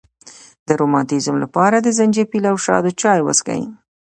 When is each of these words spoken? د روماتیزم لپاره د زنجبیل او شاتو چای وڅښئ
د 0.67 0.69
روماتیزم 0.81 1.35
لپاره 1.43 1.77
د 1.79 1.87
زنجبیل 1.97 2.43
او 2.51 2.57
شاتو 2.65 2.91
چای 3.01 3.19
وڅښئ 3.23 3.63